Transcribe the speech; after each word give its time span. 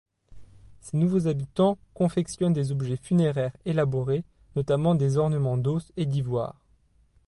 Ces 0.79 0.97
nouveaux 0.97 1.27
habitants 1.27 1.77
confectionnent 1.93 2.53
des 2.53 2.71
objets 2.71 2.97
funéraires 2.97 3.55
élaborés, 3.65 4.23
notamment 4.55 4.95
des 4.95 5.17
ornements 5.17 5.57
d’os 5.59 5.91
et 5.95 6.07
d’ivoire. 6.07 6.65